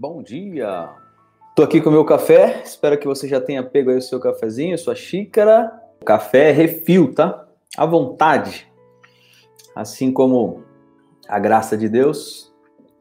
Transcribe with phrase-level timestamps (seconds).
[0.00, 0.88] Bom dia!
[1.54, 4.18] Tô aqui com o meu café, espero que você já tenha pego aí o seu
[4.18, 5.70] cafezinho, sua xícara.
[6.06, 7.46] Café é refil, tá?
[7.76, 8.66] À vontade.
[9.76, 10.62] Assim como
[11.28, 12.50] a graça de Deus.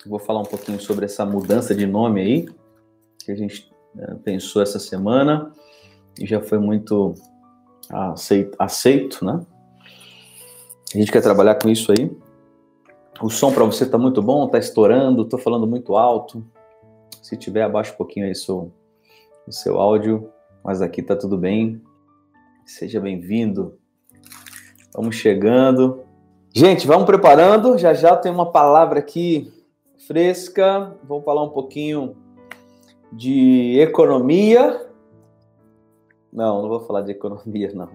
[0.06, 2.50] Vou falar um pouquinho sobre essa mudança de nome aí,
[3.24, 5.54] que a gente né, pensou essa semana
[6.20, 7.14] e já foi muito
[7.90, 9.40] aceito, aceito, né?
[10.94, 12.12] A gente quer trabalhar com isso aí.
[13.22, 16.46] O som para você tá muito bom, tá estourando, tô falando muito alto.
[17.22, 18.72] Se tiver, abaixa um pouquinho aí seu,
[19.48, 20.32] o seu áudio,
[20.64, 21.82] mas aqui tá tudo bem.
[22.66, 23.78] Seja bem-vindo.
[24.94, 26.04] Vamos chegando.
[26.54, 27.78] Gente, vamos preparando.
[27.78, 29.52] Já já tem uma palavra aqui
[30.08, 30.96] fresca.
[31.04, 32.16] Vou falar um pouquinho
[33.12, 34.88] de economia.
[36.32, 37.90] Não, não vou falar de economia, não.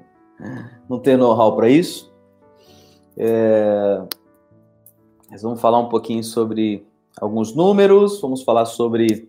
[0.89, 2.13] Não tenho know-how para isso.
[3.17, 4.03] É...
[5.31, 6.87] Mas vamos falar um pouquinho sobre
[7.21, 9.29] alguns números, vamos falar sobre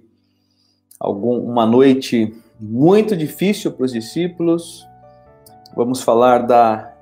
[0.99, 4.87] algum, uma noite muito difícil para os discípulos,
[5.75, 6.93] vamos falar da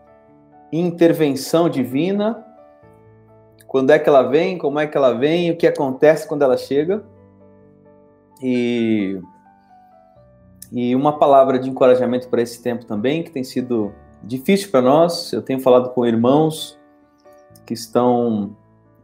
[0.71, 2.43] intervenção divina,
[3.67, 6.55] quando é que ela vem, como é que ela vem, o que acontece quando ela
[6.57, 7.03] chega.
[8.39, 9.19] E,
[10.71, 13.91] e uma palavra de encorajamento para esse tempo também, que tem sido
[14.23, 15.33] difícil para nós.
[15.33, 16.77] Eu tenho falado com irmãos
[17.65, 18.55] que estão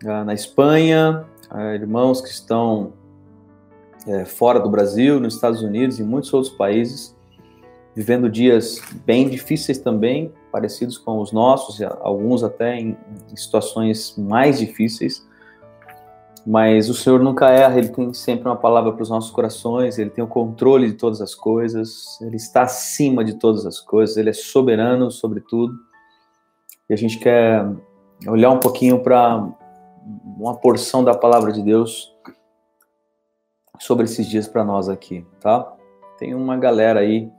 [0.05, 1.25] ah, na Espanha,
[1.75, 2.93] irmãos que estão
[4.07, 7.15] é, fora do Brasil, nos Estados Unidos e muitos outros países,
[7.95, 12.97] vivendo dias bem difíceis também, parecidos com os nossos, alguns até em,
[13.31, 15.27] em situações mais difíceis.
[16.47, 20.09] Mas o Senhor nunca erra, Ele tem sempre uma palavra para os nossos corações, Ele
[20.09, 24.29] tem o controle de todas as coisas, Ele está acima de todas as coisas, Ele
[24.29, 25.73] é soberano sobre tudo.
[26.89, 27.67] E a gente quer
[28.27, 29.47] olhar um pouquinho para
[30.39, 32.15] uma porção da palavra de Deus
[33.77, 35.73] sobre esses dias para nós aqui, tá?
[36.17, 37.29] Tem uma galera aí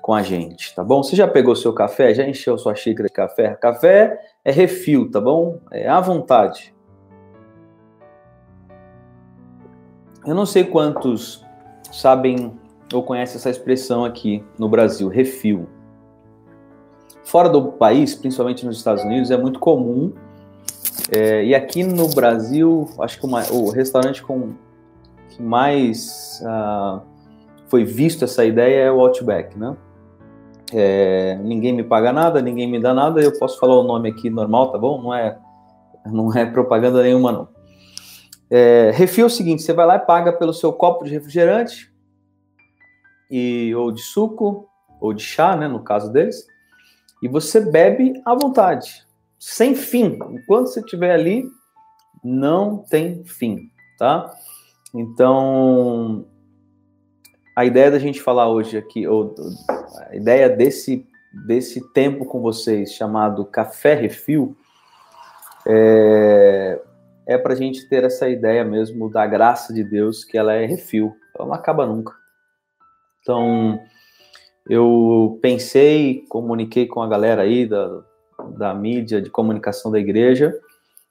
[0.00, 1.02] com a gente, tá bom?
[1.02, 2.14] Você já pegou seu café?
[2.14, 3.54] Já encheu sua xícara de café?
[3.56, 5.58] Café é refil, tá bom?
[5.72, 6.74] É à vontade.
[10.24, 11.44] Eu não sei quantos
[11.90, 12.58] sabem
[12.92, 15.68] ou conhecem essa expressão aqui no Brasil, refil.
[17.24, 20.12] Fora do país, principalmente nos Estados Unidos, é muito comum
[21.10, 24.54] é, e aqui no Brasil, acho que uma, o restaurante com
[25.28, 27.02] que mais uh,
[27.68, 29.76] foi visto essa ideia é o Outback, né?
[30.72, 34.30] É, ninguém me paga nada, ninguém me dá nada, eu posso falar o nome aqui
[34.30, 35.02] normal, tá bom?
[35.02, 35.38] Não é,
[36.06, 37.48] não é propaganda nenhuma, não.
[38.50, 41.92] É, refil é o seguinte: você vai lá e paga pelo seu copo de refrigerante,
[43.30, 44.68] e, ou de suco,
[45.00, 45.68] ou de chá, né?
[45.68, 46.46] No caso deles,
[47.22, 49.03] e você bebe à vontade
[49.44, 50.18] sem fim.
[50.30, 51.44] Enquanto você estiver ali,
[52.24, 54.32] não tem fim, tá?
[54.94, 56.26] Então,
[57.54, 59.34] a ideia da gente falar hoje aqui, ou
[60.08, 61.06] a ideia desse,
[61.46, 64.56] desse tempo com vocês, chamado Café Refil,
[65.66, 66.80] é,
[67.26, 70.64] é para a gente ter essa ideia mesmo da graça de Deus, que ela é
[70.64, 72.14] refil, ela não acaba nunca.
[73.20, 73.78] Então,
[74.68, 78.02] eu pensei, comuniquei com a galera aí da,
[78.52, 80.58] da mídia de comunicação da igreja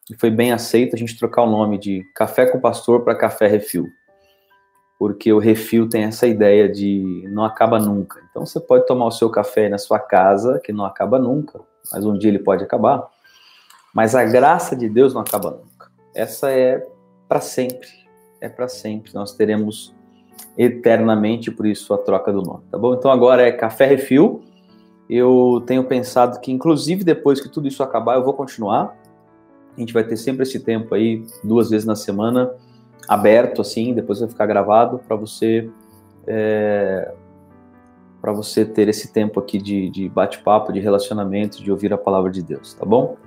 [0.10, 3.48] e foi bem aceito a gente trocar o nome de Café com Pastor para Café
[3.48, 3.88] Refil.
[5.00, 8.22] Porque o refil tem essa ideia de não acaba nunca.
[8.30, 11.60] Então você pode tomar o seu café na sua casa, que não acaba nunca,
[11.92, 13.06] mas um dia ele pode acabar.
[13.94, 15.92] Mas a graça de Deus não acaba nunca.
[16.16, 16.86] Essa é
[17.28, 17.90] para sempre.
[18.40, 19.14] É para sempre.
[19.14, 19.94] Nós teremos
[20.58, 22.94] eternamente, por isso a troca do nome, tá bom?
[22.94, 24.44] Então agora é Café Refil
[25.16, 28.98] eu tenho pensado que, inclusive, depois que tudo isso acabar, eu vou continuar.
[29.76, 32.54] A gente vai ter sempre esse tempo aí, duas vezes na semana,
[33.08, 35.70] aberto, assim, depois vai ficar gravado para você.
[36.26, 37.14] É,
[38.24, 42.32] para você ter esse tempo aqui de, de bate-papo, de relacionamento, de ouvir a palavra
[42.32, 43.18] de Deus, tá bom?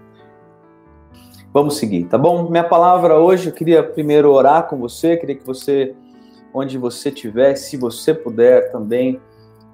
[1.52, 2.48] Vamos seguir, tá bom?
[2.48, 5.94] Minha palavra hoje, eu queria primeiro orar com você, queria que você,
[6.52, 9.20] onde você estiver, se você puder também,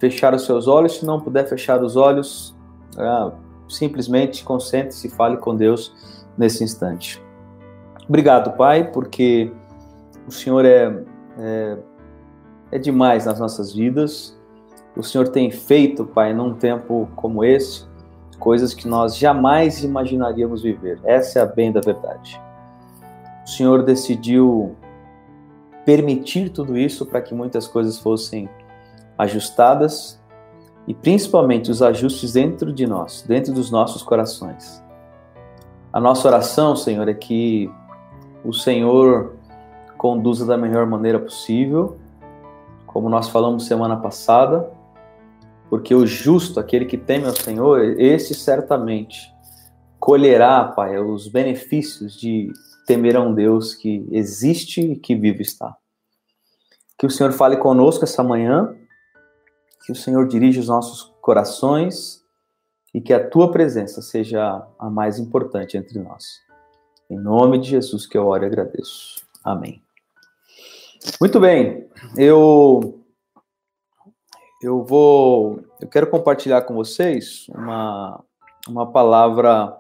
[0.03, 0.99] fechar os seus olhos.
[0.99, 2.57] Se não puder fechar os olhos,
[2.99, 3.33] é,
[3.69, 5.95] simplesmente concentre-se e fale com Deus
[6.37, 7.23] nesse instante.
[8.09, 9.53] Obrigado, Pai, porque
[10.27, 11.05] o Senhor é,
[11.39, 11.79] é,
[12.73, 14.37] é demais nas nossas vidas.
[14.97, 17.87] O Senhor tem feito, Pai, num tempo como esse,
[18.41, 20.99] coisas que nós jamais imaginaríamos viver.
[21.05, 22.41] Essa é a bem da verdade.
[23.47, 24.75] O Senhor decidiu
[25.85, 28.49] permitir tudo isso para que muitas coisas fossem
[29.17, 30.21] ajustadas
[30.87, 34.83] e principalmente os ajustes dentro de nós, dentro dos nossos corações.
[35.93, 37.71] A nossa oração, Senhor, é que
[38.45, 39.37] o Senhor
[39.97, 41.99] conduza da melhor maneira possível,
[42.87, 44.69] como nós falamos semana passada,
[45.71, 49.33] porque o justo, aquele que teme ao Senhor, esse certamente
[49.99, 52.53] colherá, Pai, os benefícios de
[52.87, 55.77] temer a um Deus que existe e que vivo está.
[56.99, 58.75] Que o Senhor fale conosco essa manhã,
[59.85, 62.23] que o Senhor dirija os nossos corações
[62.95, 66.41] e que a tua presença seja a mais importante entre nós.
[67.11, 69.27] Em nome de Jesus que eu oro e agradeço.
[69.45, 69.83] Amém.
[71.21, 73.03] Muito bem, eu
[74.63, 78.25] eu vou, eu quero compartilhar com vocês uma,
[78.69, 79.77] uma palavra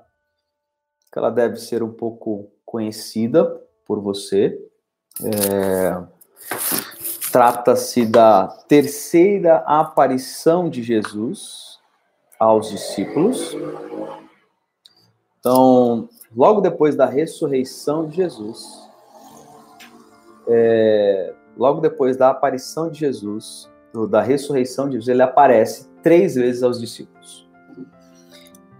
[1.13, 3.45] que ela deve ser um pouco conhecida
[3.87, 4.59] por você.
[5.23, 6.03] É,
[7.33, 11.79] Trata-se da terceira aparição de Jesus
[12.39, 13.57] aos discípulos.
[15.41, 18.87] Então, logo depois da ressurreição de Jesus,
[20.47, 23.67] é, logo depois da aparição de Jesus,
[24.11, 27.49] da ressurreição de Jesus, ele aparece três vezes aos discípulos.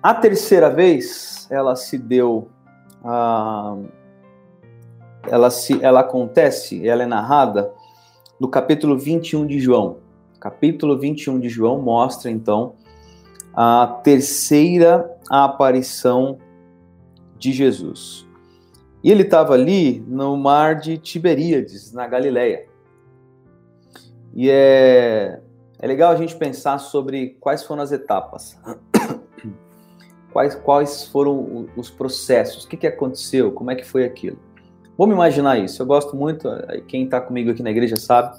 [0.03, 2.51] A terceira vez, ela se deu,
[5.27, 7.73] ela, se, ela acontece, ela é narrada
[8.43, 9.99] no capítulo 21 de João.
[10.41, 12.75] Capítulo 21 de João mostra, então,
[13.55, 16.39] a terceira aparição
[17.39, 18.27] de Jesus.
[19.01, 22.67] E ele estava ali no mar de Tiberíades, na Galileia.
[24.35, 25.41] E é,
[25.79, 28.59] é legal a gente pensar sobre quais foram as etapas,
[30.33, 34.39] quais, quais foram os processos, o que, que aconteceu, como é que foi aquilo.
[34.97, 35.83] Vamos imaginar isso.
[35.83, 36.49] Eu gosto muito,
[36.87, 38.39] quem está comigo aqui na igreja sabe,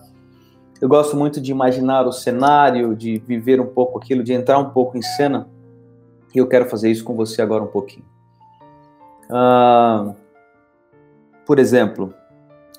[0.81, 4.69] eu gosto muito de imaginar o cenário, de viver um pouco aquilo, de entrar um
[4.69, 5.47] pouco em cena.
[6.35, 8.05] E eu quero fazer isso com você agora um pouquinho.
[9.29, 10.13] Ah,
[11.45, 12.13] por exemplo,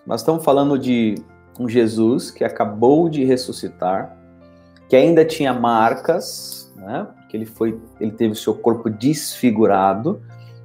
[0.06, 1.14] nós estamos falando de
[1.58, 4.16] um Jesus que acabou de ressuscitar,
[4.88, 7.06] que ainda tinha marcas, né?
[7.28, 10.20] Que ele foi, ele teve o seu corpo desfigurado,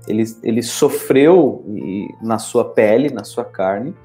[0.09, 1.63] ele, ele sofreu
[2.19, 3.95] na sua pele, na sua carne,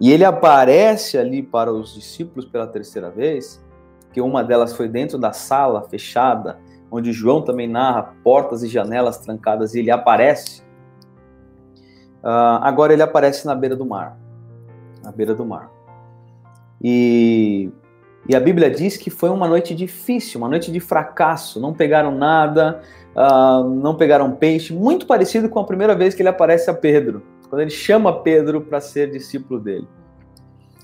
[0.00, 3.62] e ele aparece ali para os discípulos pela terceira vez,
[4.12, 6.58] que uma delas foi dentro da sala fechada,
[6.90, 10.62] onde João também narra portas e janelas trancadas, e ele aparece.
[12.22, 14.18] Uh, agora ele aparece na beira do mar,
[15.04, 15.70] na beira do mar.
[16.82, 17.70] E,
[18.28, 21.60] e a Bíblia diz que foi uma noite difícil, uma noite de fracasso.
[21.60, 22.80] Não pegaram nada,
[23.16, 27.22] uh, não pegaram peixe, muito parecido com a primeira vez que ele aparece a Pedro,
[27.48, 29.88] quando ele chama Pedro para ser discípulo dele.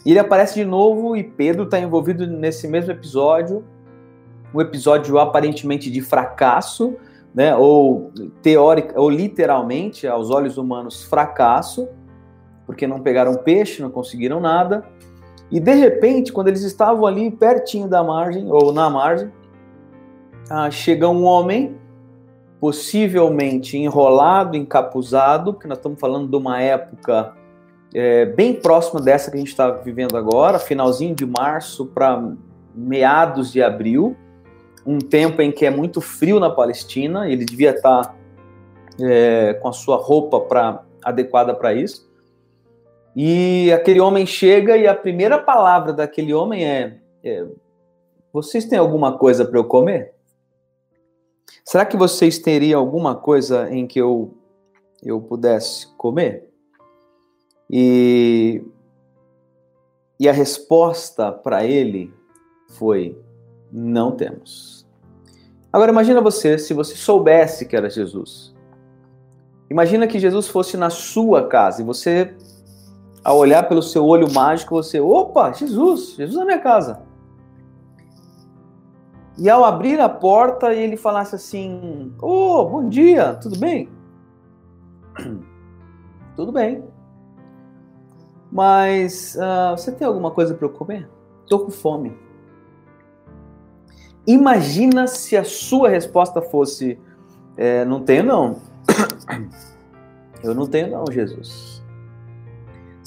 [0.04, 3.64] E ele aparece de novo e Pedro está envolvido nesse mesmo episódio,
[4.52, 6.96] um episódio aparentemente de fracasso,
[7.34, 8.10] né, ou
[8.42, 11.88] teórica, ou literalmente, aos olhos humanos, fracasso,
[12.66, 14.84] porque não pegaram peixe, não conseguiram nada.
[15.50, 19.32] E de repente, quando eles estavam ali pertinho da margem, ou na margem,
[20.50, 21.76] ah, chega um homem,
[22.60, 27.32] possivelmente enrolado, encapuzado, porque nós estamos falando de uma época
[27.94, 32.22] é, bem próxima dessa que a gente está vivendo agora, finalzinho de março para
[32.74, 34.16] meados de abril,
[34.84, 38.14] um tempo em que é muito frio na Palestina, ele devia estar tá,
[39.00, 42.07] é, com a sua roupa pra, adequada para isso.
[43.20, 47.44] E aquele homem chega e a primeira palavra daquele homem é, é
[48.32, 50.14] vocês têm alguma coisa para eu comer?
[51.64, 54.36] Será que vocês teriam alguma coisa em que eu,
[55.02, 56.48] eu pudesse comer?
[57.68, 58.62] E,
[60.20, 62.14] e a resposta para ele
[62.68, 63.20] foi:
[63.72, 64.86] não temos.
[65.72, 68.54] Agora imagina você se você soubesse que era Jesus.
[69.68, 72.36] Imagina que Jesus fosse na sua casa e você
[73.28, 77.02] ao olhar pelo seu olho mágico, você, opa, Jesus, Jesus na minha casa.
[79.36, 83.90] E ao abrir a porta, ele falasse assim: oh, bom dia, tudo bem?
[86.34, 86.82] tudo bem.
[88.50, 91.06] Mas uh, você tem alguma coisa para eu comer?
[91.46, 92.16] Tô com fome.
[94.26, 96.98] Imagina se a sua resposta fosse:
[97.58, 98.56] é, Não tenho, não.
[100.42, 101.77] eu não tenho, não, Jesus.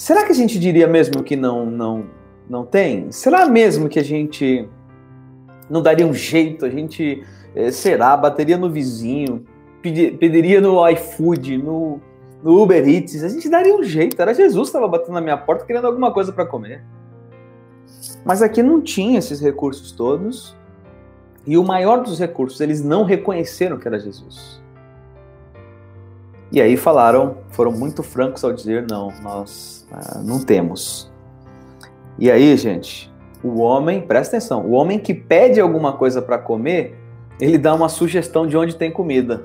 [0.01, 2.05] Será que a gente diria mesmo que não, não,
[2.49, 3.11] não tem?
[3.11, 4.67] Será mesmo que a gente
[5.69, 6.65] não daria um jeito?
[6.65, 9.45] A gente, é, será, bateria no vizinho,
[9.79, 12.01] pedir, pediria no iFood, no,
[12.41, 14.19] no Uber Eats, a gente daria um jeito.
[14.19, 16.83] Era Jesus que estava batendo na minha porta querendo alguma coisa para comer.
[18.25, 20.57] Mas aqui não tinha esses recursos todos.
[21.45, 24.60] E o maior dos recursos, eles não reconheceram que era Jesus.
[26.51, 31.11] E aí falaram, foram muito francos ao dizer: não, nós ah, não temos.
[32.19, 33.11] E aí, gente,
[33.43, 36.97] o homem, presta atenção, o homem que pede alguma coisa para comer,
[37.39, 39.43] ele dá uma sugestão de onde tem comida.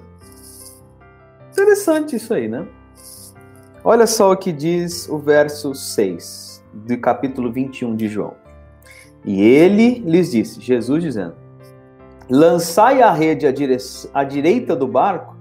[1.52, 2.66] Interessante isso aí, né?
[3.84, 8.34] Olha só o que diz o verso 6 do capítulo 21 de João.
[9.24, 11.34] E ele lhes disse, Jesus dizendo:
[12.28, 13.76] Lançai a rede à, dire...
[14.12, 15.36] à direita do barco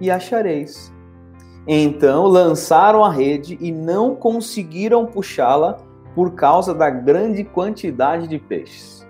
[0.00, 0.93] e achareis.
[1.66, 5.78] Então lançaram a rede e não conseguiram puxá-la
[6.14, 9.06] por causa da grande quantidade de peixes.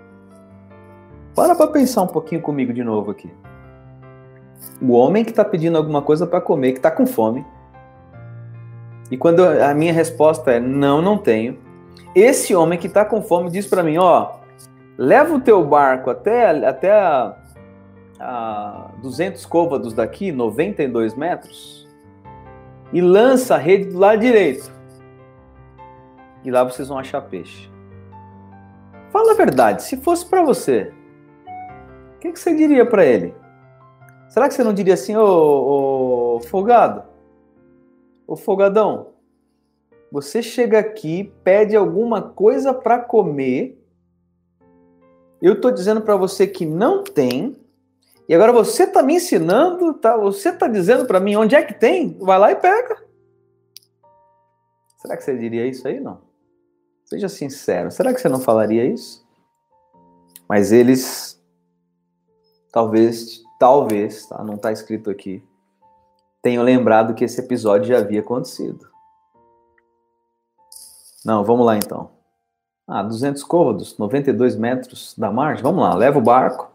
[1.35, 3.31] Para para pensar um pouquinho comigo de novo aqui.
[4.81, 7.45] O homem que está pedindo alguma coisa para comer, que está com fome.
[9.11, 11.59] E quando a minha resposta é não, não tenho.
[12.15, 14.37] Esse homem que está com fome diz para mim, ó,
[14.97, 17.35] leva o teu barco até, até a,
[18.21, 21.84] a 200 côvados daqui, 92 metros,
[22.93, 24.73] e lança a rede do lado direito.
[26.45, 27.71] E lá vocês vão achar peixe.
[29.11, 30.93] Fala a verdade, se fosse para você,
[32.17, 33.35] o que, que, você diria para ele?
[34.29, 37.05] Será que você não diria assim, ô, ô folgado?
[38.27, 39.15] Ô folgadão,
[40.11, 43.77] você chega aqui, pede alguma coisa para comer.
[45.43, 47.57] Eu estou dizendo para você que não tem.
[48.29, 50.17] E agora você está me ensinando, tá?
[50.17, 52.17] Você está dizendo para mim onde é que tem?
[52.19, 53.05] Vai lá e pega.
[54.99, 56.01] Será que você diria isso aí?
[56.01, 56.23] Não.
[57.05, 57.91] Seja sincero.
[57.91, 59.25] Será que você não falaria isso?
[60.49, 61.43] Mas eles,
[62.73, 64.43] talvez, talvez, tá?
[64.43, 65.43] Não está escrito aqui,
[66.43, 68.87] tenham lembrado que esse episódio já havia acontecido.
[71.25, 72.11] Não, vamos lá então.
[72.87, 75.63] Ah, 200 côvados, 92 metros da margem.
[75.63, 76.71] Vamos lá, leva o barco,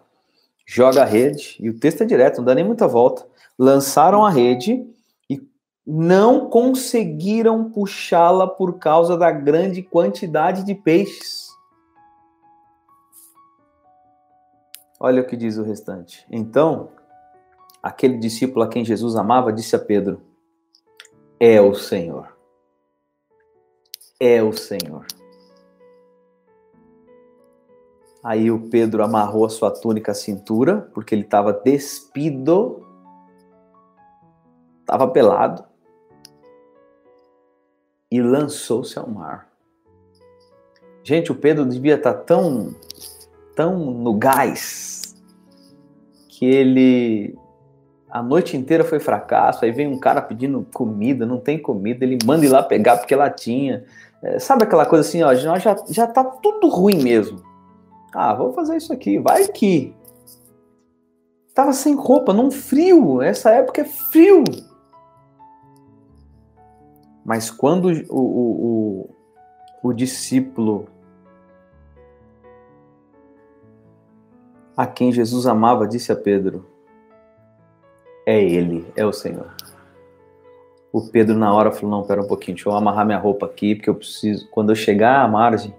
[0.70, 3.26] joga a rede, e o texto é direto, não dá nem muita volta.
[3.58, 4.86] Lançaram a rede
[5.30, 5.42] e
[5.86, 11.48] não conseguiram puxá-la por causa da grande quantidade de peixes.
[15.00, 16.26] Olha o que diz o restante.
[16.30, 16.90] Então,
[17.82, 20.22] aquele discípulo a quem Jesus amava disse a Pedro:
[21.40, 22.40] É o Senhor
[24.20, 25.06] é o Senhor.
[28.24, 32.86] Aí o Pedro amarrou a sua túnica à cintura, porque ele estava despido,
[34.82, 35.64] estava pelado,
[38.12, 39.48] e lançou-se ao mar.
[41.04, 42.76] Gente, o Pedro devia estar tá tão,
[43.56, 45.16] tão no gás,
[46.28, 47.38] que ele
[48.10, 49.64] a noite inteira foi fracasso.
[49.64, 53.16] Aí vem um cara pedindo comida, não tem comida, ele manda ir lá pegar porque
[53.16, 53.86] lá tinha.
[54.22, 55.58] É, sabe aquela coisa assim, ó, já,
[55.90, 57.49] já tá tudo ruim mesmo.
[58.13, 59.96] Ah, vou fazer isso aqui, vai que.
[61.54, 64.44] Tava sem roupa, num frio, essa época é frio.
[67.25, 69.10] Mas quando o, o,
[69.84, 70.88] o, o discípulo
[74.75, 76.66] a quem Jesus amava disse a Pedro:
[78.25, 79.54] É Ele, é o Senhor
[80.92, 83.75] o Pedro na hora falou: não, pera um pouquinho, deixa eu amarrar minha roupa aqui,
[83.75, 85.74] porque eu preciso, quando eu chegar à margem,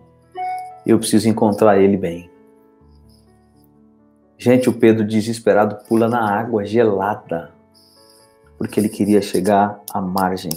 [0.87, 2.31] eu preciso encontrar ele bem.
[4.39, 7.53] Gente, o Pedro desesperado pula na água gelada,
[8.57, 10.51] porque ele queria chegar à margem.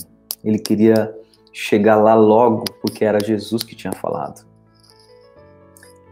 [0.44, 1.14] Ele queria
[1.52, 4.46] chegar lá logo, porque era Jesus que tinha falado.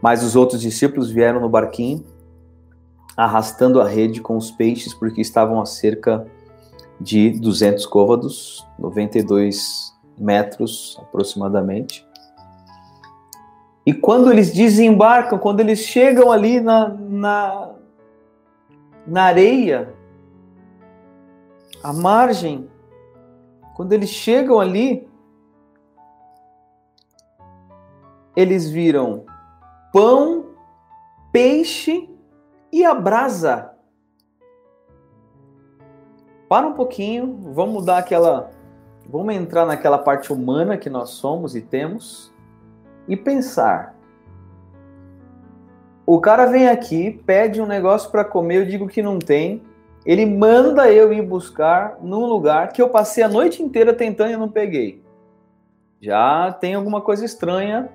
[0.02, 2.04] Mas os outros discípulos vieram no barquinho,
[3.16, 6.26] arrastando a rede com os peixes, porque estavam a cerca
[7.00, 12.06] de 200 côvados, 92 metros aproximadamente.
[13.84, 17.74] E quando eles desembarcam, quando eles chegam ali na, na,
[19.06, 19.94] na areia,
[21.82, 22.70] à margem,
[23.74, 25.08] quando eles chegam ali,
[28.36, 29.24] eles viram
[29.92, 30.46] pão,
[31.32, 32.08] peixe
[32.70, 33.72] e a brasa
[36.48, 38.50] para um pouquinho, vamos dar aquela.
[39.08, 42.31] Vamos entrar naquela parte humana que nós somos e temos
[43.08, 43.94] e pensar.
[46.04, 49.62] O cara vem aqui, pede um negócio para comer, eu digo que não tem.
[50.04, 54.36] Ele manda eu ir buscar num lugar que eu passei a noite inteira tentando e
[54.36, 55.02] não peguei.
[56.00, 57.88] Já tem alguma coisa estranha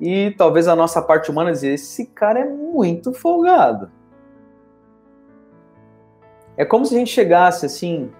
[0.00, 3.88] e talvez a nossa parte humana dizer: esse cara é muito folgado.
[6.56, 8.10] É como se a gente chegasse assim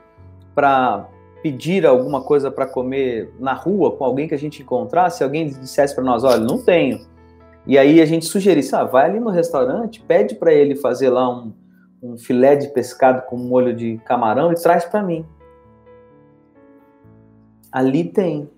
[0.54, 1.08] para
[1.42, 5.94] pedir alguma coisa para comer na rua com alguém que a gente encontrasse, alguém dissesse
[5.94, 7.04] para nós, olha, não tenho.
[7.66, 11.28] E aí a gente sugerisse, ah, vai ali no restaurante, pede para ele fazer lá
[11.28, 11.52] um,
[12.02, 15.26] um filé de pescado com molho de camarão e traz para mim.
[17.70, 18.48] Ali tem.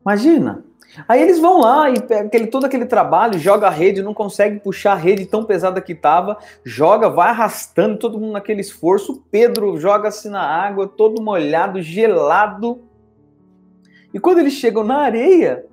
[0.00, 0.64] Imagina,
[1.08, 4.60] Aí eles vão lá e pega aquele, todo aquele trabalho, joga a rede, não consegue
[4.60, 9.24] puxar a rede tão pesada que estava, joga, vai arrastando todo mundo naquele esforço.
[9.30, 12.82] Pedro joga-se na água, todo molhado, gelado.
[14.12, 15.64] E quando eles chegam na areia,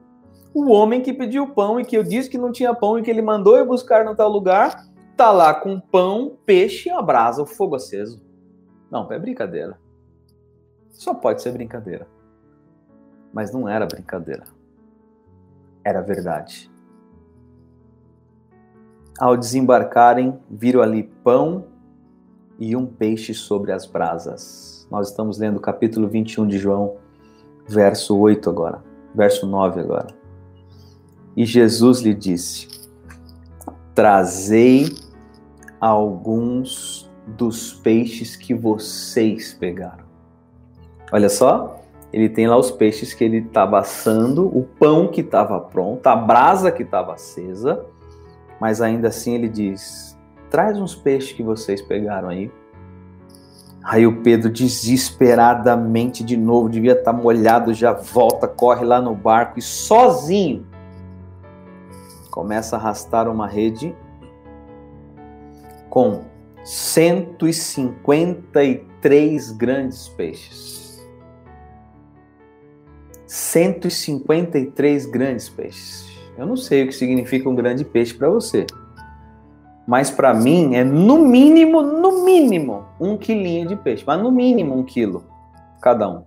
[0.54, 3.12] o homem que pediu pão e que eu disse que não tinha pão e que
[3.12, 4.86] ele mandou eu buscar no tal lugar,
[5.18, 8.22] tá lá com pão, peixe, a brasa, o fogo aceso.
[8.90, 9.78] Não, é brincadeira.
[10.90, 12.08] Só pode ser brincadeira.
[13.34, 14.44] Mas não era brincadeira.
[15.90, 16.70] Era verdade.
[19.20, 21.66] Ao desembarcarem, viram ali pão
[22.60, 24.88] e um peixe sobre as brasas.
[24.92, 26.98] Nós estamos lendo o capítulo 21 de João,
[27.68, 28.84] verso 8 agora,
[29.16, 30.14] verso 9 agora.
[31.36, 32.68] E Jesus lhe disse:
[33.96, 34.96] Trazei
[35.82, 40.06] alguns dos peixes que vocês pegaram.
[41.12, 41.82] Olha só,
[42.12, 46.16] ele tem lá os peixes que ele estava assando, o pão que estava pronto, a
[46.16, 47.86] brasa que estava acesa,
[48.60, 50.18] mas ainda assim ele diz:
[50.50, 52.52] traz uns peixes que vocês pegaram aí.
[53.84, 59.16] Aí o Pedro, desesperadamente, de novo, devia estar tá molhado, já volta, corre lá no
[59.16, 60.68] barco e sozinho
[62.30, 63.96] começa a arrastar uma rede
[65.90, 66.26] com
[66.64, 70.79] 153 grandes peixes.
[73.30, 76.10] 153 grandes peixes.
[76.36, 78.66] Eu não sei o que significa um grande peixe para você.
[79.88, 84.04] Mas para mim é no mínimo, no mínimo, um quilinho de peixe.
[84.06, 85.24] Mas no mínimo um quilo
[85.80, 86.24] cada um.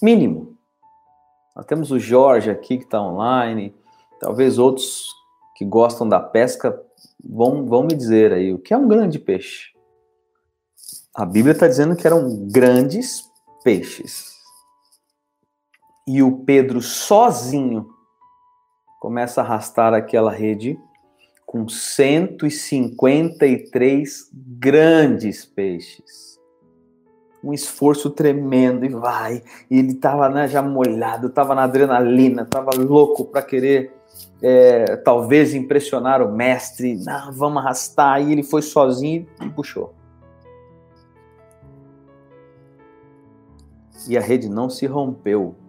[0.00, 0.56] Mínimo.
[1.54, 3.74] Nós temos o Jorge aqui que está online.
[4.18, 5.08] Talvez outros
[5.56, 6.80] que gostam da pesca
[7.22, 9.72] vão, vão me dizer aí o que é um grande peixe.
[11.14, 13.28] A Bíblia está dizendo que eram grandes
[13.62, 14.37] peixes.
[16.08, 17.90] E o Pedro sozinho
[18.98, 20.80] começa a arrastar aquela rede
[21.44, 26.40] com 153 grandes peixes.
[27.44, 29.42] Um esforço tremendo e vai.
[29.70, 33.92] Ele estava né, já molhado, estava na adrenalina, estava louco para querer
[34.40, 36.94] é, talvez impressionar o mestre.
[37.04, 38.26] Não, vamos arrastar.
[38.26, 39.94] E ele foi sozinho e puxou.
[44.08, 45.67] E a rede não se rompeu.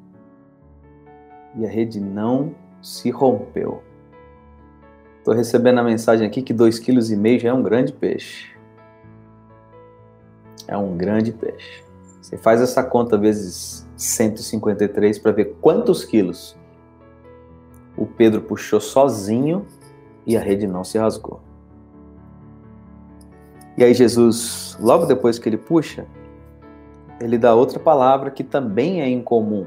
[1.56, 3.84] E a rede não se rompeu.
[5.18, 8.52] Estou recebendo a mensagem aqui que 2,5 kg já é um grande peixe.
[10.68, 11.84] É um grande peixe.
[12.22, 16.58] Você faz essa conta vezes 153 para ver quantos quilos
[17.98, 19.66] o Pedro puxou sozinho
[20.26, 21.42] e a rede não se rasgou.
[23.78, 26.06] E aí Jesus, logo depois que ele puxa,
[27.20, 29.66] ele dá outra palavra que também é incomum.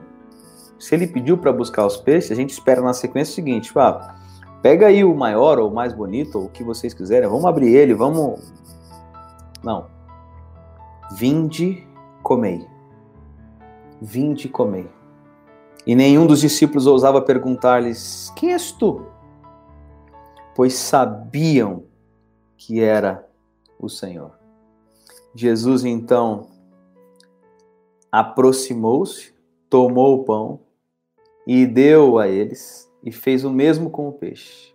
[0.82, 4.16] Se ele pediu para buscar os peixes, a gente espera na sequência o seguinte, ah,
[4.60, 7.72] Pega aí o maior ou o mais bonito, ou o que vocês quiserem, vamos abrir
[7.72, 8.52] ele, vamos.
[9.62, 9.86] Não.
[11.12, 11.86] Vinde,
[12.20, 12.66] comei.
[14.00, 14.90] Vinde, comei.
[15.86, 19.06] E nenhum dos discípulos ousava perguntar-lhes: Quem és tu?
[20.52, 21.84] Pois sabiam
[22.56, 23.24] que era
[23.78, 24.32] o Senhor.
[25.32, 26.48] Jesus então
[28.10, 29.32] aproximou-se,
[29.70, 30.71] tomou o pão
[31.46, 34.72] e deu a eles e fez o mesmo com o peixe.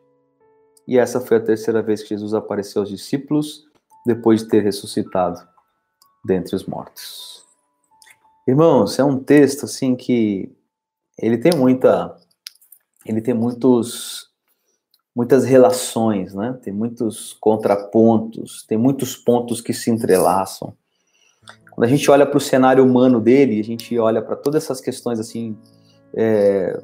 [0.88, 3.66] E essa foi a terceira vez que Jesus apareceu aos discípulos
[4.06, 5.46] depois de ter ressuscitado
[6.26, 7.46] dentre os mortos.
[8.48, 10.50] Irmãos, é um texto assim que
[11.20, 12.16] ele tem muita
[13.06, 14.28] ele tem muitos
[15.16, 16.58] muitas relações, né?
[16.62, 20.74] Tem muitos contrapontos, tem muitos pontos que se entrelaçam.
[21.72, 24.80] Quando a gente olha para o cenário humano dele, a gente olha para todas essas
[24.80, 25.58] questões assim
[26.16, 26.82] é,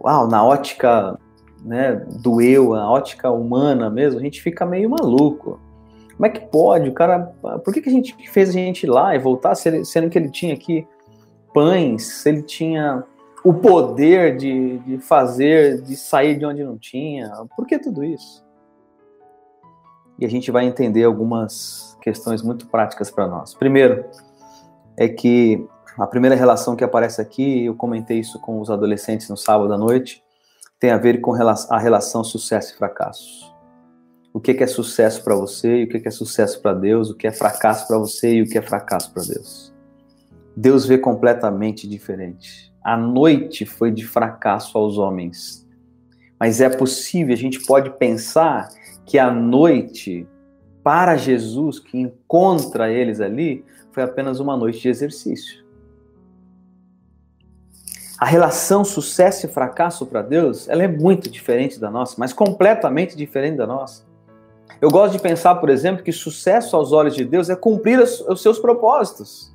[0.00, 1.18] uau, na ótica
[1.64, 5.60] né, do eu, a ótica humana mesmo, a gente fica meio maluco.
[6.14, 6.88] Como é que pode?
[6.88, 7.20] O cara.
[7.64, 10.30] Por que, que a gente fez a gente ir lá e voltar, sendo que ele
[10.30, 10.86] tinha aqui
[11.54, 13.04] pães, se ele tinha
[13.44, 17.30] o poder de, de fazer, de sair de onde não tinha?
[17.56, 18.44] Por que tudo isso?
[20.18, 23.54] E a gente vai entender algumas questões muito práticas para nós.
[23.54, 24.04] Primeiro,
[24.96, 25.64] é que
[25.98, 29.76] a primeira relação que aparece aqui, eu comentei isso com os adolescentes no sábado à
[29.76, 30.22] noite,
[30.78, 33.52] tem a ver com a relação sucesso e fracasso.
[34.32, 37.26] O que é sucesso para você e o que é sucesso para Deus, o que
[37.26, 39.74] é fracasso para você e o que é fracasso para Deus.
[40.56, 42.72] Deus vê completamente diferente.
[42.84, 45.66] A noite foi de fracasso aos homens.
[46.38, 48.68] Mas é possível, a gente pode pensar
[49.04, 50.28] que a noite
[50.84, 55.67] para Jesus, que encontra eles ali, foi apenas uma noite de exercício.
[58.18, 63.16] A relação sucesso e fracasso para Deus, ela é muito diferente da nossa, mas completamente
[63.16, 64.02] diferente da nossa.
[64.80, 68.42] Eu gosto de pensar, por exemplo, que sucesso aos olhos de Deus é cumprir os
[68.42, 69.54] seus propósitos.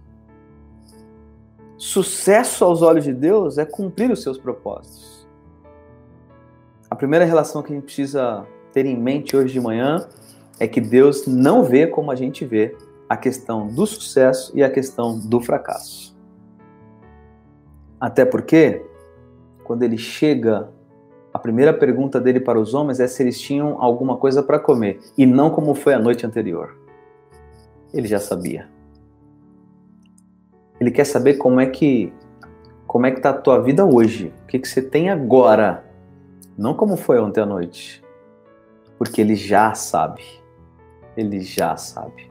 [1.78, 5.28] Sucesso aos olhos de Deus é cumprir os seus propósitos.
[6.90, 10.08] A primeira relação que a gente precisa ter em mente hoje de manhã
[10.58, 12.78] é que Deus não vê como a gente vê
[13.10, 16.13] a questão do sucesso e a questão do fracasso.
[18.04, 18.86] Até porque,
[19.64, 20.70] quando ele chega,
[21.34, 25.00] a primeira pergunta dele para os homens é se eles tinham alguma coisa para comer,
[25.18, 26.78] e não como foi a noite anterior.
[27.94, 28.68] Ele já sabia.
[30.82, 32.12] Ele quer saber como é que
[32.86, 35.84] como é que tá a tua vida hoje, o que, que você tem agora,
[36.56, 38.04] não como foi ontem à noite,
[39.00, 40.44] porque ele já sabe
[41.16, 42.30] ele já sabe.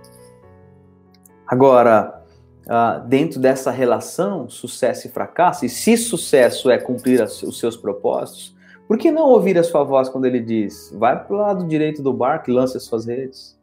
[1.46, 2.21] Agora,
[2.66, 8.56] uh, dentro dessa relação, sucesso e fracasso, e se sucesso é cumprir os seus propósitos,
[8.86, 12.02] por que não ouvir a sua voz quando ele diz: vai para o lado direito
[12.02, 13.58] do barco e lance as suas redes?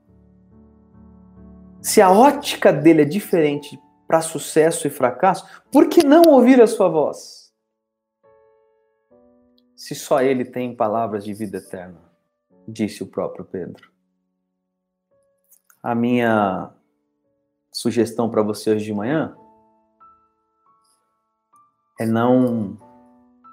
[1.81, 6.67] Se a ótica dele é diferente para sucesso e fracasso, por que não ouvir a
[6.67, 7.53] sua voz?
[9.75, 12.01] Se só ele tem palavras de vida eterna,
[12.67, 13.89] disse o próprio Pedro
[15.81, 16.71] a minha
[17.71, 19.35] sugestão para você hoje de manhã
[21.99, 22.77] é não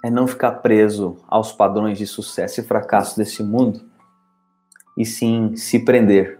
[0.04, 3.90] é não ficar preso aos padrões de sucesso e fracasso desse mundo
[4.96, 6.38] e sim se prender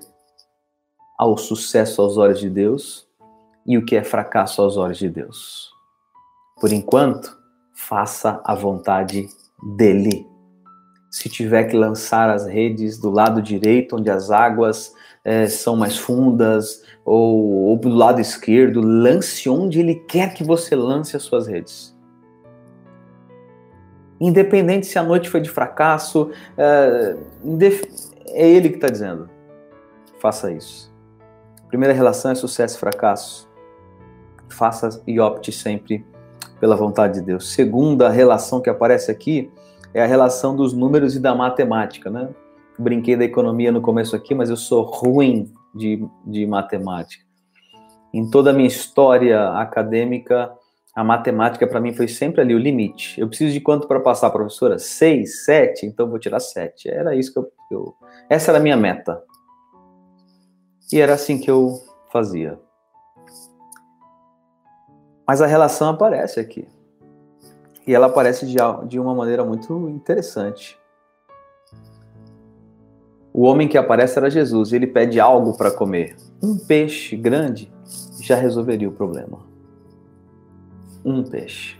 [1.19, 3.09] ao sucesso aos olhos de Deus
[3.67, 5.71] e o que é fracasso aos olhos de Deus.
[6.61, 7.37] Por enquanto,
[7.75, 9.29] faça a vontade
[9.77, 10.27] dele.
[11.11, 14.95] Se tiver que lançar as redes do lado direito, onde as águas
[15.27, 20.77] é, são mais fundas, ou, ou do lado esquerdo, lance onde ele quer que você
[20.77, 21.93] lance as suas redes.
[24.21, 27.17] Independente se a noite foi de fracasso, é,
[28.29, 29.29] é ele que está dizendo.
[30.21, 30.95] Faça isso.
[31.67, 33.51] Primeira relação é sucesso e fracasso.
[34.49, 36.07] Faça e opte sempre
[36.61, 37.53] pela vontade de Deus.
[37.53, 39.51] Segunda relação que aparece aqui
[39.93, 42.29] é a relação dos números e da matemática, né?
[42.79, 47.25] Brinquei da economia no começo aqui, mas eu sou ruim de, de matemática.
[48.13, 50.53] Em toda a minha história acadêmica,
[50.95, 53.21] a matemática para mim foi sempre ali o limite.
[53.21, 54.79] Eu preciso de quanto para passar, professora?
[54.79, 55.85] Seis, sete?
[55.85, 56.89] Então vou tirar sete.
[56.89, 57.95] Era isso que eu, eu,
[58.31, 59.23] Essa era a minha meta.
[60.91, 61.75] E era assim que eu
[62.11, 62.59] fazia.
[65.27, 66.67] Mas a relação aparece aqui.
[67.87, 68.57] E ela aparece de,
[68.89, 70.79] de uma maneira muito interessante.
[73.37, 76.17] O homem que aparece era Jesus, ele pede algo para comer.
[76.43, 77.71] Um peixe grande
[78.19, 79.41] já resolveria o problema.
[81.05, 81.77] Um peixe.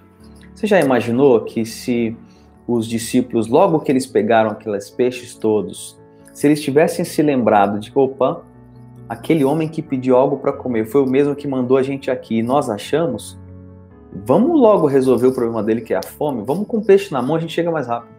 [0.55, 2.15] Você já imaginou que se
[2.69, 5.99] os discípulos, logo que eles pegaram aqueles peixes todos,
[6.35, 8.43] se eles tivessem se lembrado de, opa,
[9.09, 12.41] aquele homem que pediu algo para comer foi o mesmo que mandou a gente aqui
[12.41, 13.41] e nós achamos,
[14.27, 17.23] vamos logo resolver o problema dele que é a fome, vamos com o peixe na
[17.23, 18.16] mão, a gente chega mais rápido.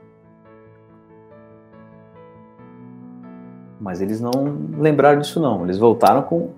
[3.80, 4.32] Mas eles não
[4.78, 5.64] lembraram disso não.
[5.64, 6.50] Eles voltaram com,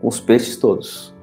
[0.00, 1.14] com os peixes todos.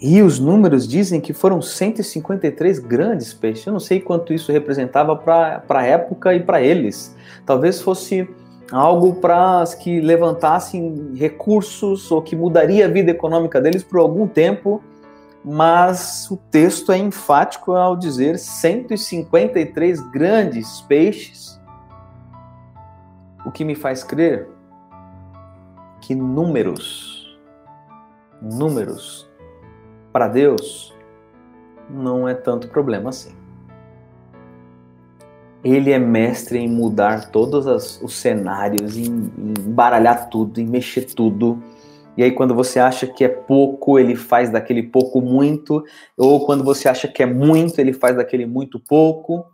[0.00, 3.66] E os números dizem que foram 153 grandes peixes.
[3.66, 7.14] Eu não sei quanto isso representava para a época e para eles.
[7.44, 8.26] Talvez fosse
[8.72, 14.82] algo para que levantassem recursos ou que mudaria a vida econômica deles por algum tempo,
[15.44, 21.59] mas o texto é enfático ao dizer 153 grandes peixes
[23.50, 24.48] o que me faz crer
[26.00, 27.36] que números,
[28.40, 29.28] números,
[30.12, 30.94] para Deus,
[31.90, 33.34] não é tanto problema assim.
[35.64, 41.02] Ele é mestre em mudar todos as, os cenários, em, em embaralhar tudo, em mexer
[41.02, 41.60] tudo.
[42.16, 45.84] E aí, quando você acha que é pouco, ele faz daquele pouco muito.
[46.16, 49.44] Ou quando você acha que é muito, ele faz daquele muito pouco.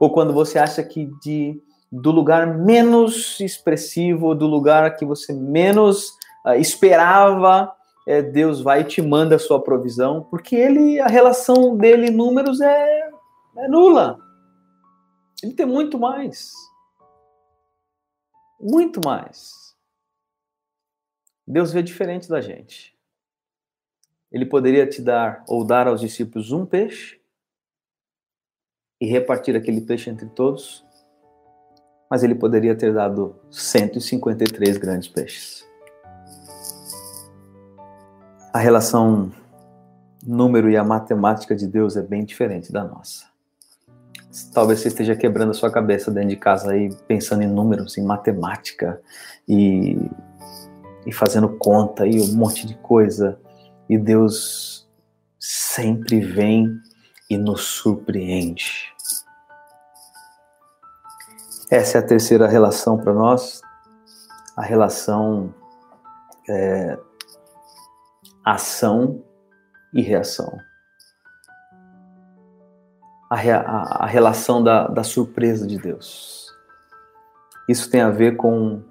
[0.00, 6.08] Ou quando você acha que de do lugar menos expressivo, do lugar que você menos
[6.46, 7.70] uh, esperava,
[8.06, 12.10] é, Deus vai e te manda a sua provisão, porque ele, a relação dele em
[12.10, 13.10] números é,
[13.58, 14.18] é nula.
[15.42, 16.52] Ele tem muito mais.
[18.58, 19.52] Muito mais.
[21.46, 22.96] Deus vê diferente da gente.
[24.30, 27.20] Ele poderia te dar ou dar aos discípulos um peixe
[28.98, 30.86] e repartir aquele peixe entre todos,
[32.12, 35.66] mas ele poderia ter dado 153 grandes peixes.
[38.52, 39.32] A relação
[40.22, 43.24] número e a matemática de Deus é bem diferente da nossa.
[44.52, 48.04] Talvez você esteja quebrando a sua cabeça dentro de casa aí, pensando em números, em
[48.04, 49.00] matemática
[49.48, 49.96] e,
[51.06, 53.40] e fazendo conta e um monte de coisa.
[53.88, 54.86] E Deus
[55.40, 56.78] sempre vem
[57.30, 58.81] e nos surpreende.
[61.72, 63.62] Essa é a terceira relação para nós,
[64.54, 65.54] a relação
[66.46, 66.98] é,
[68.44, 69.24] ação
[69.90, 70.54] e reação.
[73.30, 76.54] A, a, a relação da, da surpresa de Deus.
[77.66, 78.82] Isso tem a ver com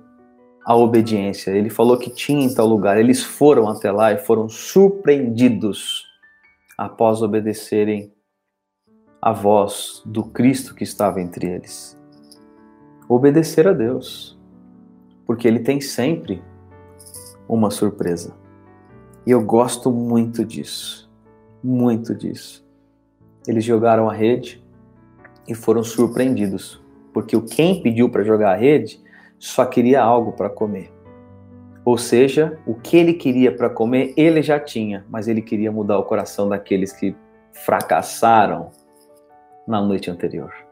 [0.66, 1.52] a obediência.
[1.52, 2.98] Ele falou que tinha em tal lugar.
[2.98, 6.08] Eles foram até lá e foram surpreendidos
[6.76, 8.12] após obedecerem
[9.22, 12.01] a voz do Cristo que estava entre eles.
[13.14, 14.40] Obedecer a Deus,
[15.26, 16.42] porque Ele tem sempre
[17.46, 18.34] uma surpresa.
[19.28, 21.12] E eu gosto muito disso.
[21.62, 22.66] Muito disso.
[23.46, 24.64] Eles jogaram a rede
[25.46, 29.04] e foram surpreendidos, porque quem pediu para jogar a rede
[29.38, 30.90] só queria algo para comer.
[31.84, 36.00] Ou seja, o que ele queria para comer, ele já tinha, mas ele queria mudar
[36.00, 37.14] o coração daqueles que
[37.52, 38.72] fracassaram
[39.68, 40.71] na noite anterior.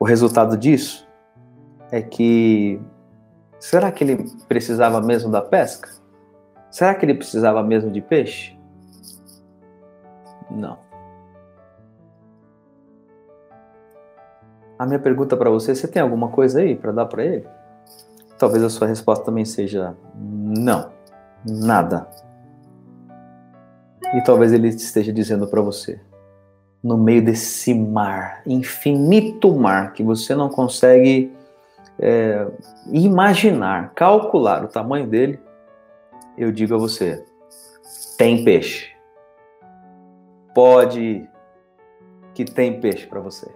[0.00, 1.06] O resultado disso
[1.92, 2.80] é que
[3.60, 5.90] Será que ele precisava mesmo da pesca?
[6.70, 8.58] Será que ele precisava mesmo de peixe?
[10.50, 10.78] Não.
[14.78, 17.46] A minha pergunta para você, você tem alguma coisa aí para dar para ele?
[18.38, 20.90] Talvez a sua resposta também seja não,
[21.46, 22.08] nada.
[24.14, 26.00] E talvez ele esteja dizendo para você,
[26.82, 31.32] no meio desse mar, infinito mar, que você não consegue
[31.98, 32.46] é,
[32.90, 35.38] imaginar, calcular o tamanho dele,
[36.36, 37.24] eu digo a você:
[38.16, 38.90] tem peixe.
[40.54, 41.28] Pode
[42.34, 43.46] que tem peixe para você.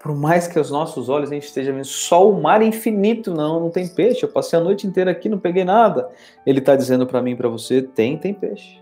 [0.00, 3.60] Por mais que aos nossos olhos a gente esteja vendo só o mar infinito, não,
[3.60, 4.22] não tem peixe.
[4.22, 6.08] Eu passei a noite inteira aqui, não peguei nada.
[6.46, 8.80] Ele está dizendo para mim, para você, tem, tem peixe.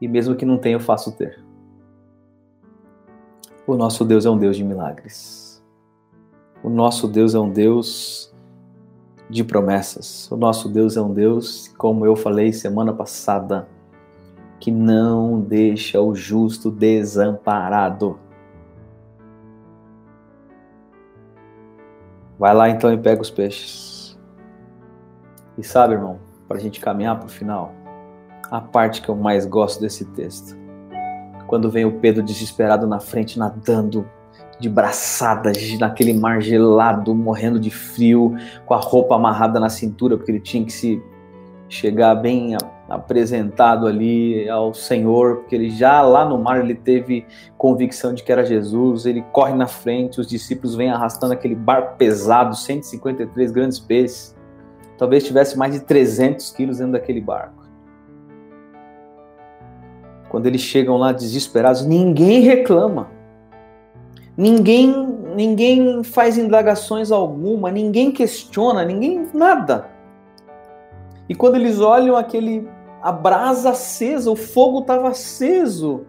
[0.00, 1.42] E mesmo que não tenha, eu faço ter.
[3.66, 5.64] O nosso Deus é um Deus de milagres.
[6.62, 8.34] O nosso Deus é um Deus
[9.28, 10.30] de promessas.
[10.30, 13.68] O nosso Deus é um Deus, como eu falei semana passada,
[14.60, 18.18] que não deixa o justo desamparado.
[22.38, 24.18] Vai lá então e pega os peixes.
[25.56, 27.72] E sabe, irmão, para a gente caminhar para o final,
[28.50, 30.56] a parte que eu mais gosto desse texto,
[31.46, 34.08] quando vem o Pedro desesperado na frente, nadando
[34.58, 40.30] de braçadas naquele mar gelado, morrendo de frio, com a roupa amarrada na cintura, porque
[40.30, 41.02] ele tinha que se
[41.68, 42.56] chegar bem
[42.88, 47.26] apresentado ali ao Senhor, porque ele já lá no mar ele teve
[47.56, 51.96] convicção de que era Jesus, ele corre na frente, os discípulos vêm arrastando aquele barco
[51.96, 54.36] pesado, 153 grandes peixes,
[54.98, 57.63] talvez tivesse mais de 300 quilos dentro daquele barco.
[60.34, 63.08] Quando eles chegam lá desesperados, ninguém reclama.
[64.36, 64.92] Ninguém,
[65.32, 69.88] ninguém faz indagações alguma, ninguém questiona, ninguém nada.
[71.28, 72.68] E quando eles olham aquele
[73.00, 76.04] a brasa acesa, o fogo estava aceso.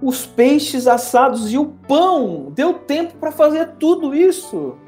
[0.00, 4.78] Os peixes assados e o pão, deu tempo para fazer tudo isso.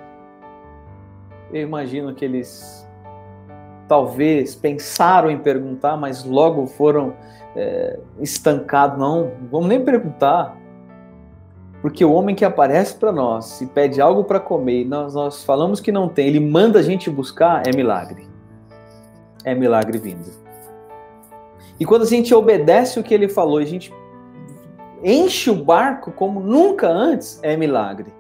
[1.53, 2.80] Eu imagino que eles
[3.90, 7.12] talvez pensaram em perguntar, mas logo foram
[7.57, 9.33] é, estancado, não.
[9.50, 10.57] Vamos nem perguntar.
[11.83, 15.42] Porque o homem que aparece para nós e pede algo para comer e nós, nós
[15.42, 18.29] falamos que não tem, ele manda a gente buscar, é milagre.
[19.44, 20.31] É milagre vindo.
[21.81, 23.92] E quando a gente obedece o que ele falou, a gente
[25.03, 28.14] enche o barco como nunca antes, é milagre.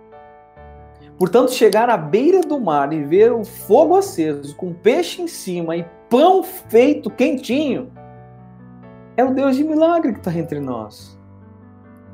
[1.20, 5.76] Portanto, chegar à beira do mar e ver o fogo aceso, com peixe em cima
[5.76, 7.92] e pão feito quentinho,
[9.18, 11.20] é o Deus de milagre que está entre nós.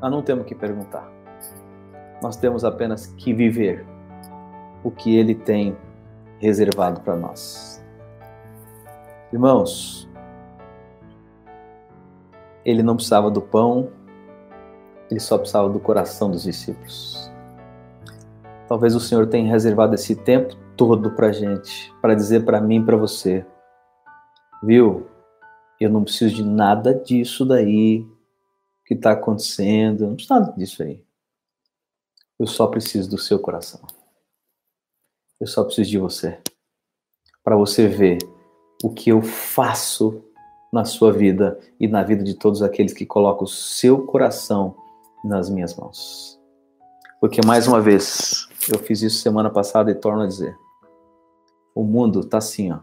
[0.01, 1.09] Nós não temos que perguntar.
[2.21, 3.85] Nós temos apenas que viver
[4.83, 5.77] o que Ele tem
[6.39, 7.81] reservado para nós.
[9.31, 10.09] Irmãos,
[12.65, 13.89] ele não precisava do pão,
[15.09, 17.26] ele só precisava do coração dos discípulos.
[18.67, 22.97] Talvez o Senhor tenha reservado esse tempo todo para gente, para dizer para mim para
[22.97, 23.45] você,
[24.61, 25.07] viu?
[25.79, 28.05] Eu não preciso de nada disso daí
[28.85, 30.07] que está acontecendo.
[30.07, 31.03] Não preciso nada disso aí.
[32.39, 33.81] Eu só preciso do seu coração.
[35.39, 36.39] Eu só preciso de você.
[37.43, 38.17] para você ver
[38.83, 40.21] o que eu faço
[40.73, 44.75] na sua vida e na vida de todos aqueles que colocam o seu coração
[45.23, 46.37] nas minhas mãos.
[47.21, 50.57] Porque, mais uma vez, eu fiz isso semana passada e torno a dizer:
[51.73, 52.79] o mundo está assim, ó,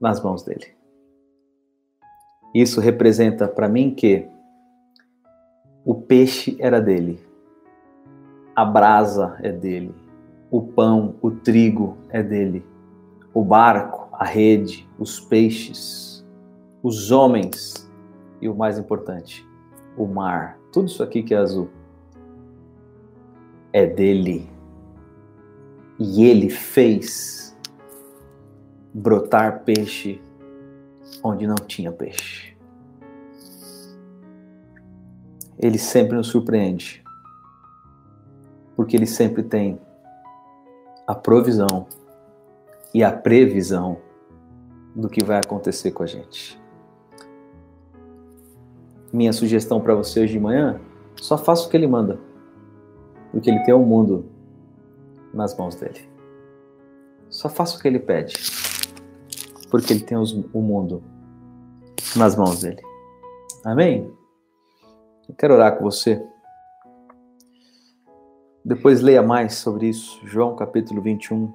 [0.00, 0.74] nas mãos dele.
[2.54, 4.28] Isso representa para mim que
[5.84, 7.18] o peixe era dele,
[8.54, 9.94] a brasa é dele,
[10.50, 12.64] o pão, o trigo é dele,
[13.32, 16.24] o barco, a rede, os peixes,
[16.82, 17.90] os homens
[18.40, 19.46] e o mais importante,
[19.96, 20.58] o mar.
[20.70, 21.70] Tudo isso aqui que é azul
[23.72, 24.48] é dele.
[25.98, 27.56] E ele fez
[28.92, 30.20] brotar peixe
[31.22, 32.56] onde não tinha peixe.
[35.58, 37.02] Ele sempre nos surpreende,
[38.74, 39.80] porque ele sempre tem
[41.06, 41.86] a provisão
[42.92, 43.98] e a previsão
[44.94, 46.60] do que vai acontecer com a gente.
[49.12, 50.80] Minha sugestão para você hoje de manhã:
[51.16, 52.18] só faça o que ele manda,
[53.32, 54.26] porque ele tem o mundo
[55.32, 56.08] nas mãos dele.
[57.30, 58.34] Só faça o que ele pede,
[59.70, 61.02] porque ele tem os, o mundo
[62.14, 62.82] nas mãos dele.
[63.64, 64.12] Amém?
[65.26, 66.22] Eu quero orar com você.
[68.62, 71.52] Depois leia mais sobre isso, João capítulo 21.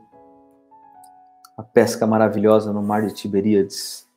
[1.56, 4.08] A pesca maravilhosa no mar de Tiberíades.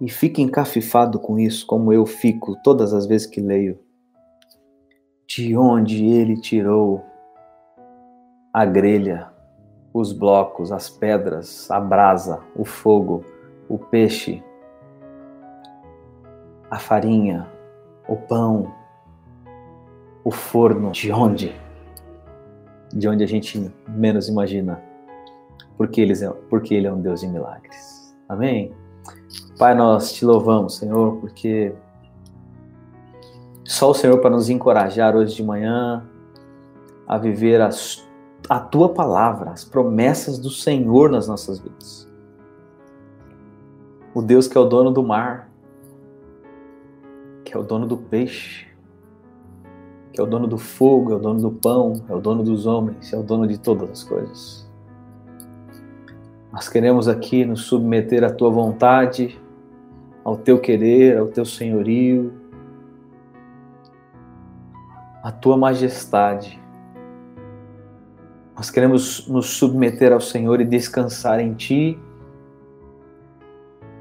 [0.00, 3.78] E fique encafifado com isso, como eu fico todas as vezes que leio.
[5.34, 7.02] De onde ele tirou
[8.52, 9.30] a grelha,
[9.90, 13.24] os blocos, as pedras, a brasa, o fogo,
[13.66, 14.44] o peixe,
[16.70, 17.48] a farinha,
[18.06, 18.74] o pão,
[20.22, 21.56] o forno, de onde?
[22.92, 24.82] De onde a gente menos imagina.
[25.78, 28.14] Porque ele, é, porque ele é um Deus de milagres.
[28.28, 28.70] Amém?
[29.58, 31.74] Pai, nós te louvamos, Senhor, porque
[33.72, 36.06] só o Senhor para nos encorajar hoje de manhã
[37.08, 38.06] a viver as,
[38.46, 42.06] a tua palavra, as promessas do Senhor nas nossas vidas.
[44.14, 45.50] O Deus que é o dono do mar,
[47.42, 48.66] que é o dono do peixe,
[50.12, 52.66] que é o dono do fogo, é o dono do pão, é o dono dos
[52.66, 54.70] homens, é o dono de todas as coisas.
[56.52, 59.40] Nós queremos aqui nos submeter à tua vontade,
[60.22, 62.41] ao teu querer, ao teu senhorio,
[65.22, 66.60] à tua majestade.
[68.56, 71.98] Nós queremos nos submeter ao Senhor e descansar em ti,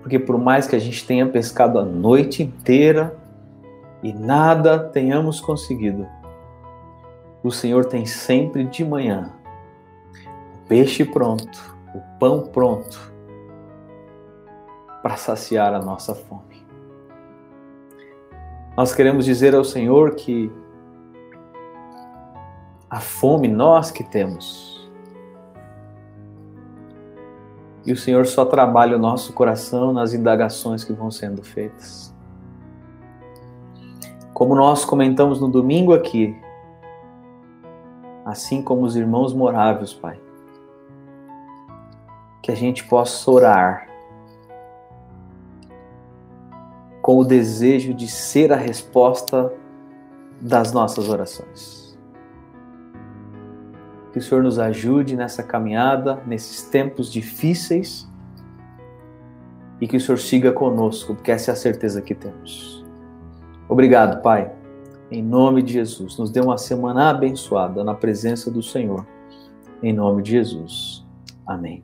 [0.02, 3.16] porque por mais que a gente tenha pescado a noite inteira,
[4.04, 6.08] e nada tenhamos conseguido,
[7.44, 9.32] o Senhor tem sempre de manhã
[10.56, 13.12] o peixe pronto, o pão pronto
[15.02, 16.66] para saciar a nossa fome.
[18.78, 20.52] Nós queremos dizer ao Senhor que
[22.92, 24.92] a fome nós que temos.
[27.86, 32.14] E o Senhor só trabalha o nosso coração nas indagações que vão sendo feitas.
[34.34, 36.36] Como nós comentamos no domingo aqui,
[38.26, 40.20] assim como os irmãos moráveis, Pai,
[42.44, 43.88] que a gente possa orar
[47.02, 49.52] com o desejo de ser a resposta
[50.42, 51.81] das nossas orações.
[54.12, 58.10] Que o Senhor nos ajude nessa caminhada, nesses tempos difíceis,
[59.80, 62.86] e que o Senhor siga conosco, porque essa é a certeza que temos.
[63.68, 64.52] Obrigado, Pai.
[65.10, 69.06] Em nome de Jesus, nos dê uma semana abençoada na presença do Senhor.
[69.82, 71.06] Em nome de Jesus.
[71.46, 71.84] Amém.